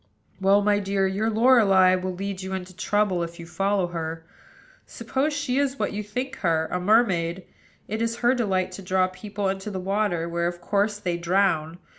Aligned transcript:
"Well, 0.41 0.63
my 0.63 0.79
dear, 0.79 1.05
your 1.05 1.29
Lorelei 1.29 1.93
will 1.93 2.15
lead 2.15 2.41
you 2.41 2.53
into 2.53 2.75
trouble, 2.75 3.21
if 3.21 3.39
you 3.39 3.45
follow 3.45 3.85
her. 3.89 4.25
Suppose 4.87 5.31
she 5.31 5.59
is 5.59 5.77
what 5.77 5.93
you 5.93 6.01
think 6.01 6.37
her, 6.37 6.67
a 6.71 6.79
mermaid: 6.79 7.43
it 7.87 8.01
is 8.01 8.15
her 8.15 8.33
delight 8.33 8.71
to 8.71 8.81
draw 8.81 9.05
people 9.05 9.47
into 9.47 9.69
the 9.69 9.79
water, 9.79 10.27
where, 10.27 10.47
of 10.47 10.59
course, 10.59 10.97
they 10.97 11.17
drown. 11.17 11.77